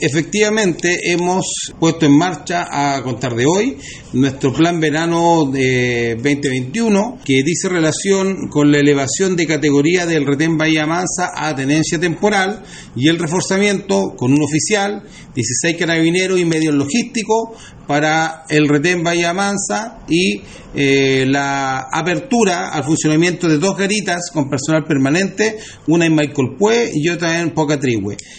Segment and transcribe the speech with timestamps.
[0.00, 1.44] Efectivamente, hemos
[1.78, 3.76] puesto en marcha a contar de hoy
[4.12, 10.56] nuestro plan verano de 2021 que dice relación con la elevación de categoría del retén
[10.56, 12.62] Bahía Mansa a tenencia temporal
[12.94, 15.02] y el reforzamiento con un oficial,
[15.34, 17.50] 16 carabineros y medios logísticos
[17.86, 20.42] para el retén Bahía Mansa y
[20.74, 26.90] eh, la apertura al funcionamiento de dos garitas con personal permanente, una en Michael Pue
[26.92, 28.16] y otra en Pocatrihue.